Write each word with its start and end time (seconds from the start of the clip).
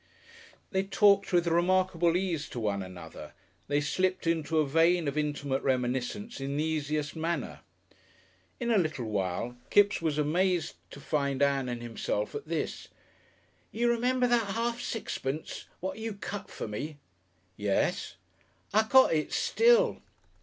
They 0.71 0.81
talked 0.81 1.31
with 1.31 1.45
remarkable 1.45 2.17
ease 2.17 2.49
to 2.49 2.59
one 2.59 2.81
another, 2.81 3.35
they 3.67 3.79
slipped 3.79 4.25
into 4.25 4.57
a 4.57 4.65
vein 4.65 5.07
of 5.07 5.15
intimate 5.15 5.61
reminiscence 5.61 6.41
in 6.41 6.57
the 6.57 6.63
easiest 6.63 7.15
manner. 7.15 7.59
In 8.59 8.71
a 8.71 8.79
little 8.79 9.05
while 9.05 9.55
Kipps 9.69 10.01
was 10.01 10.17
amazed 10.17 10.73
to 10.89 10.99
find 10.99 11.43
Ann 11.43 11.69
and 11.69 11.83
himself 11.83 12.33
at 12.33 12.47
this: 12.47 12.87
"You 13.71 13.91
r'ember 13.95 14.27
that 14.27 14.55
half 14.55 14.81
sixpence? 14.81 15.65
What 15.81 15.99
you 15.99 16.13
cut 16.15 16.49
for 16.49 16.67
me?" 16.67 16.97
"Yes." 17.55 18.15
"I 18.73 18.87
got 18.89 19.13
it 19.13 19.31
still." 19.31 20.01